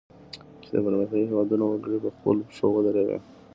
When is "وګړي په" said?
1.67-2.09